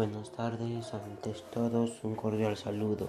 Buenas 0.00 0.32
tardes, 0.32 0.94
antes 0.94 1.44
todos 1.50 2.02
un 2.04 2.14
cordial 2.14 2.56
saludo. 2.56 3.06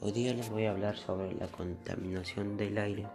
hoy 0.00 0.12
día 0.12 0.32
les 0.32 0.48
voy 0.48 0.64
a 0.64 0.70
hablar 0.70 0.96
sobre 0.96 1.34
la 1.34 1.46
contaminación 1.46 2.56
del 2.56 2.78
aire. 2.78 3.06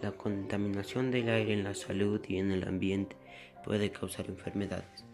La 0.00 0.12
contaminación 0.12 1.10
del 1.10 1.28
aire 1.28 1.52
en 1.52 1.62
la 1.62 1.74
salud 1.74 2.22
y 2.26 2.38
en 2.38 2.52
el 2.52 2.66
ambiente 2.66 3.18
puede 3.62 3.90
causar 3.90 4.30
enfermedades. 4.30 5.04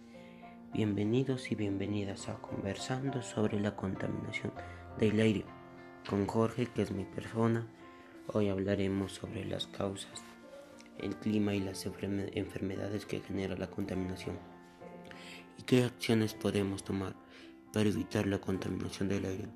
Bienvenidos 0.72 1.50
y 1.50 1.56
bienvenidas 1.56 2.28
a 2.28 2.34
Conversando 2.34 3.20
sobre 3.20 3.58
la 3.58 3.74
contaminación 3.74 4.52
del 4.96 5.18
aire. 5.18 5.44
Con 6.08 6.24
Jorge, 6.28 6.66
que 6.66 6.82
es 6.82 6.92
mi 6.92 7.04
persona, 7.04 7.66
hoy 8.28 8.48
hablaremos 8.48 9.14
sobre 9.14 9.44
las 9.44 9.66
causas, 9.66 10.22
el 11.00 11.16
clima 11.16 11.52
y 11.52 11.58
las 11.58 11.84
enfermedades 11.84 13.06
que 13.06 13.18
genera 13.18 13.56
la 13.56 13.66
contaminación. 13.66 14.59
¿Y 15.60 15.62
qué 15.64 15.84
acciones 15.84 16.32
podemos 16.32 16.84
tomar 16.84 17.12
para 17.74 17.86
evitar 17.86 18.26
la 18.26 18.38
contaminación 18.38 19.10
del 19.10 19.26
aire? 19.26 19.48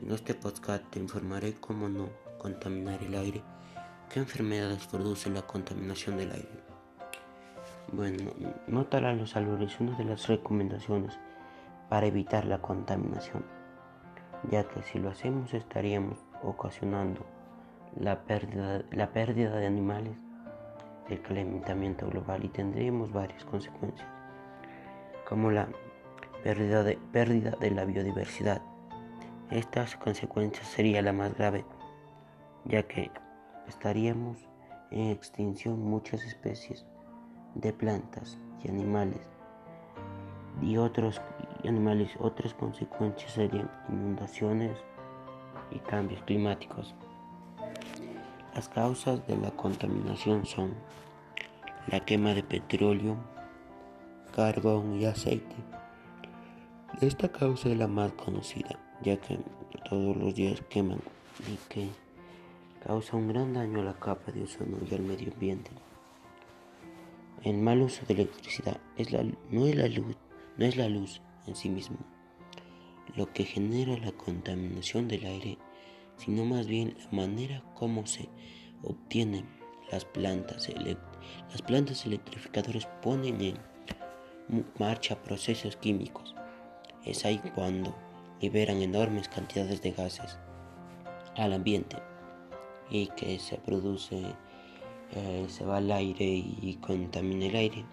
En 0.00 0.12
este 0.12 0.34
podcast 0.34 0.84
te 0.90 1.00
informaré 1.00 1.54
cómo 1.54 1.88
no 1.88 2.10
contaminar 2.38 3.02
el 3.02 3.16
aire, 3.16 3.42
qué 4.08 4.20
enfermedades 4.20 4.86
produce 4.86 5.28
la 5.30 5.42
contaminación 5.42 6.16
del 6.16 6.30
aire. 6.30 6.62
Bueno, 7.92 8.34
notará 8.68 9.14
los 9.14 9.34
una 9.34 9.98
de 9.98 10.04
las 10.04 10.28
recomendaciones 10.28 11.18
para 11.88 12.06
evitar 12.06 12.44
la 12.44 12.62
contaminación, 12.62 13.44
ya 14.48 14.62
que 14.68 14.80
si 14.84 15.00
lo 15.00 15.10
hacemos 15.10 15.52
estaríamos 15.54 16.20
ocasionando 16.44 17.26
la 17.98 18.22
pérdida, 18.22 18.84
la 18.92 19.12
pérdida 19.12 19.56
de 19.56 19.66
animales, 19.66 20.16
el 21.08 21.20
calentamiento 21.20 22.08
global 22.08 22.44
y 22.44 22.48
tendríamos 22.48 23.12
varias 23.12 23.44
consecuencias 23.44 24.15
como 25.28 25.50
la 25.50 25.68
pérdida 26.42 26.82
de, 26.82 26.98
pérdida 27.12 27.50
de 27.60 27.70
la 27.70 27.84
biodiversidad. 27.84 28.62
Estas 29.50 29.96
consecuencias 29.96 30.66
sería 30.66 31.02
la 31.02 31.12
más 31.12 31.34
grave, 31.36 31.64
ya 32.64 32.82
que 32.84 33.10
estaríamos 33.68 34.38
en 34.90 35.10
extinción 35.10 35.82
muchas 35.82 36.24
especies 36.24 36.86
de 37.54 37.72
plantas 37.72 38.38
y 38.62 38.68
animales 38.68 39.20
y 40.62 40.76
otros 40.76 41.20
animales 41.64 42.10
otras 42.18 42.54
consecuencias 42.54 43.32
serían 43.32 43.70
inundaciones 43.88 44.78
y 45.70 45.78
cambios 45.80 46.22
climáticos 46.22 46.94
las 48.54 48.68
causas 48.68 49.26
de 49.26 49.36
la 49.36 49.50
contaminación 49.50 50.46
son 50.46 50.74
la 51.88 52.00
quema 52.00 52.32
de 52.32 52.42
petróleo 52.42 53.16
carbón 54.36 55.00
y 55.00 55.06
aceite. 55.06 55.56
Esta 57.00 57.32
causa 57.32 57.70
es 57.70 57.78
la 57.78 57.88
más 57.88 58.12
conocida, 58.12 58.78
ya 59.02 59.16
que 59.16 59.38
todos 59.88 60.14
los 60.14 60.34
días 60.34 60.60
queman 60.68 61.00
y 61.50 61.56
que 61.72 61.88
causa 62.86 63.16
un 63.16 63.28
gran 63.28 63.54
daño 63.54 63.80
a 63.80 63.84
la 63.84 63.94
capa 63.94 64.32
de 64.32 64.42
ozono 64.42 64.76
y 64.90 64.94
al 64.94 65.00
medio 65.00 65.32
ambiente. 65.32 65.70
El 67.44 67.56
mal 67.56 67.80
uso 67.80 68.04
de 68.06 68.12
electricidad 68.12 68.78
es 68.98 69.10
la, 69.10 69.24
no, 69.50 69.66
es 69.66 69.74
la 69.74 69.88
luz, 69.88 70.14
no 70.58 70.66
es 70.66 70.76
la 70.76 70.90
luz 70.90 71.22
en 71.46 71.56
sí 71.56 71.70
mismo 71.70 71.96
lo 73.14 73.32
que 73.32 73.44
genera 73.44 73.96
la 73.96 74.12
contaminación 74.12 75.08
del 75.08 75.24
aire, 75.24 75.56
sino 76.18 76.44
más 76.44 76.66
bien 76.66 76.94
la 76.98 77.10
manera 77.12 77.62
como 77.74 78.06
se 78.06 78.28
obtienen 78.82 79.46
las 79.90 80.04
plantas. 80.04 80.68
Las 81.50 81.62
plantas 81.62 82.04
electrificadoras 82.04 82.86
ponen 83.00 83.40
en 83.40 83.75
marcha 84.78 85.22
procesos 85.22 85.76
químicos. 85.76 86.34
Es 87.04 87.24
ahí 87.24 87.40
cuando 87.54 87.94
liberan 88.40 88.82
enormes 88.82 89.28
cantidades 89.28 89.82
de 89.82 89.92
gases 89.92 90.38
al 91.36 91.52
ambiente 91.52 91.96
y 92.90 93.08
que 93.08 93.38
se 93.38 93.56
produce, 93.58 94.22
eh, 95.14 95.46
se 95.48 95.64
va 95.64 95.78
al 95.78 95.90
aire 95.90 96.24
y 96.24 96.78
contamina 96.80 97.46
el 97.46 97.56
aire. 97.56 97.84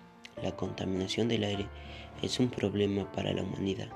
La 0.41 0.55
contaminación 0.55 1.27
del 1.27 1.43
aire 1.43 1.67
es 2.21 2.39
un 2.39 2.49
problema 2.49 3.11
para 3.11 3.33
la 3.33 3.43
humanidad, 3.43 3.89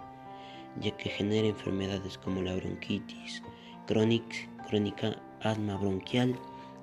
ya 0.80 0.96
que 0.98 1.10
genera 1.10 1.48
enfermedades 1.48 2.18
como 2.18 2.42
la 2.42 2.56
bronquitis 2.56 3.42
crónica, 3.88 5.22
asma 5.42 5.78
bronquial 5.78 6.38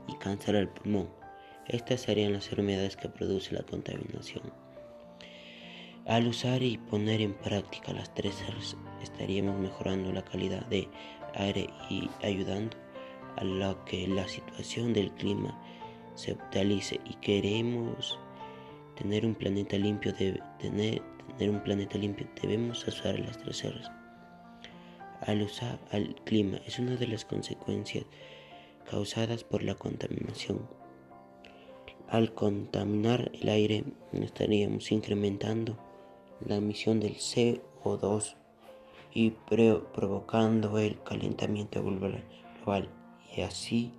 y 0.09 0.15
cáncer 0.17 0.57
al 0.57 0.69
pulmón. 0.69 1.09
Estas 1.69 2.03
serían 2.03 2.33
las 2.33 2.47
enfermedades 2.47 2.97
que 2.97 3.09
produce 3.09 3.55
la 3.55 3.63
contaminación. 3.63 4.43
Al 6.07 6.27
usar 6.27 6.63
y 6.63 6.77
poner 6.77 7.23
en 7.23 7.33
práctica 7.33 7.95
las 7.95 8.13
tres 8.13 8.45
R's, 8.47 8.77
estaríamos 9.03 9.59
mejorando 9.59 10.13
la 10.13 10.23
calidad 10.23 10.67
de 10.67 10.87
aire 11.33 11.71
y 11.89 12.11
ayudando 12.23 12.77
a 13.37 13.45
lo 13.45 13.83
que 13.87 14.07
la 14.07 14.29
situación 14.29 14.93
del 14.93 15.11
clima 15.13 15.59
se 16.15 16.33
optimice 16.33 17.01
y 17.07 17.15
queremos 17.15 18.19
tener 18.97 19.25
un 19.25 19.35
planeta 19.35 19.79
limpio 19.79 20.13
de 20.13 20.43
tener, 20.59 21.01
tener 21.39 21.55
un 21.55 21.63
planeta 21.63 21.97
limpio 21.97 22.29
debemos 22.39 22.87
usar 22.87 23.19
las 23.19 23.39
tres 23.39 23.65
R's. 23.65 23.91
Al 25.23 25.41
usar 25.41 25.79
al 25.91 26.15
clima 26.27 26.59
es 26.67 26.79
una 26.79 26.97
de 26.97 27.07
las 27.07 27.25
consecuencias 27.25 28.05
causadas 28.91 29.43
por 29.43 29.63
la 29.63 29.75
contaminación. 29.75 30.69
Al 32.11 32.35
contaminar 32.35 33.33
el 33.41 33.49
aire 33.49 33.85
estaríamos 34.13 34.93
incrementando 34.93 35.79
la 36.41 36.57
emisión 36.57 37.01
del 37.01 37.17
CO2 37.17 38.37
y 39.13 39.31
provocando 39.31 40.79
el 40.79 41.03
calentamiento 41.03 41.83
global, 41.83 42.25
y 43.37 43.41
así 43.43 43.93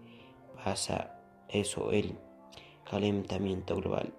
pasa 0.63 1.19
eso 1.49 1.91
el 1.91 2.17
calentamiento 2.89 3.75
global. 3.77 4.13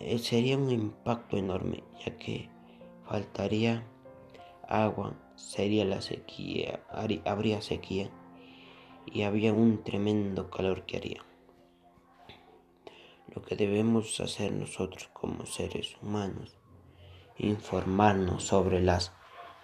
Eh, 0.00 0.18
sería 0.18 0.58
un 0.58 0.70
impacto 0.70 1.36
enorme 1.36 1.84
ya 2.04 2.16
que 2.16 2.48
faltaría 3.06 3.86
agua 4.68 5.14
sería 5.36 5.84
la 5.84 6.00
sequía 6.00 6.80
habría 7.24 7.60
sequía 7.60 8.10
y 9.06 9.22
había 9.22 9.52
un 9.52 9.82
tremendo 9.84 10.50
calor 10.50 10.86
que 10.86 10.96
haría 10.96 11.24
lo 13.34 13.42
que 13.42 13.56
debemos 13.56 14.20
hacer 14.20 14.52
nosotros 14.52 15.08
como 15.12 15.46
seres 15.46 15.96
humanos, 16.02 16.56
informarnos 17.38 18.44
sobre 18.44 18.80
las 18.80 19.12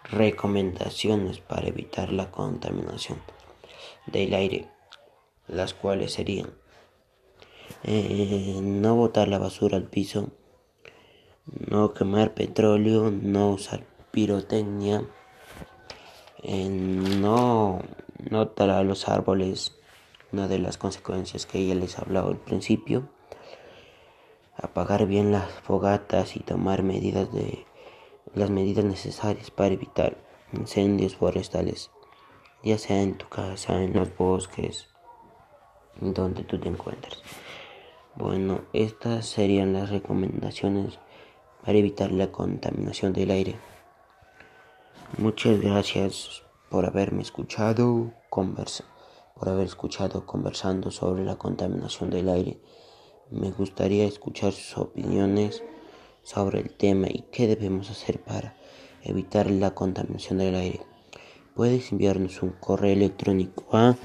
recomendaciones 0.05 1.41
para 1.41 1.69
evitar 1.69 2.13
la 2.13 2.31
contaminación 2.31 3.21
del 4.07 4.33
aire, 4.35 4.69
las 5.47 5.75
cuales 5.75 6.13
serían 6.13 6.51
eh, 7.85 8.61
no 8.63 8.97
botar 8.97 9.29
la 9.29 9.39
basura 9.39 9.77
al 9.77 9.85
piso, 9.85 10.31
no 11.69 11.93
quemar 11.93 12.35
petróleo, 12.35 13.11
no 13.11 13.51
usar 13.51 13.85
pirotecnia, 14.11 15.07
eh, 16.43 16.69
no, 16.69 17.81
no 18.31 18.49
talar 18.49 18.85
los 18.87 19.09
árboles, 19.09 19.75
una 20.33 20.49
de 20.49 20.59
las 20.59 20.79
consecuencias 20.79 21.47
que 21.47 21.67
ya 21.67 21.75
les 21.75 21.99
he 21.99 22.01
hablado 22.01 22.29
al 22.29 22.39
principio 22.39 23.09
apagar 24.61 25.07
bien 25.07 25.33
las 25.33 25.51
fogatas 25.51 26.37
y 26.37 26.41
tomar 26.41 26.83
medidas 26.83 27.33
de 27.33 27.65
las 28.35 28.51
medidas 28.51 28.85
necesarias 28.85 29.51
para 29.51 29.75
evitar 29.75 30.19
incendios 30.53 31.17
forestales, 31.17 31.91
ya 32.63 32.77
sea 32.79 33.03
en 33.03 33.17
tu 33.17 33.29
casa, 33.29 33.83
en 33.83 33.95
los 33.95 34.15
bosques, 34.17 34.89
donde 36.01 36.43
tú 36.43 36.59
te 36.59 36.69
encuentres. 36.69 37.23
Bueno, 38.17 38.63
estas 38.73 39.27
serían 39.27 39.73
las 39.73 39.91
recomendaciones 39.91 40.99
para 41.65 41.79
evitar 41.79 42.11
la 42.11 42.33
contaminación 42.33 43.13
del 43.13 43.31
aire. 43.31 43.57
Muchas 45.19 45.61
gracias 45.61 46.43
por 46.69 46.85
haberme 46.85 47.23
escuchado, 47.23 48.13
conversa, 48.29 48.85
por 49.35 49.49
haber 49.49 49.67
escuchado 49.67 50.27
conversando 50.27 50.91
sobre 50.91 51.25
la 51.25 51.37
contaminación 51.37 52.11
del 52.11 52.29
aire. 52.29 52.59
Me 53.31 53.51
gustaría 53.51 54.07
escuchar 54.07 54.53
sus 54.53 54.79
opiniones 54.79 55.63
sobre 56.23 56.61
el 56.61 56.71
tema 56.71 57.09
y 57.11 57.27
qué 57.31 57.47
debemos 57.47 57.91
hacer 57.91 58.21
para 58.21 58.55
evitar 59.03 59.51
la 59.51 59.75
contaminación 59.75 60.39
del 60.39 60.55
aire. 60.55 60.81
Puedes 61.55 61.93
enviarnos 61.93 62.43
un 62.43 62.53
correo 62.53 62.95
electrónico 62.95 63.65
a 63.77 63.97